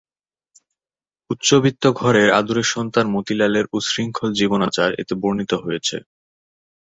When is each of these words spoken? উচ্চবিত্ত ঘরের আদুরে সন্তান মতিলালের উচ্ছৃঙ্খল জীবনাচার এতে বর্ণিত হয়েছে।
উচ্চবিত্ত 1.29 1.83
ঘরের 1.99 2.29
আদুরে 2.31 2.63
সন্তান 2.73 3.05
মতিলালের 3.15 3.65
উচ্ছৃঙ্খল 3.73 4.29
জীবনাচার 4.39 4.89
এতে 5.01 5.13
বর্ণিত 5.21 5.51
হয়েছে। 5.63 5.97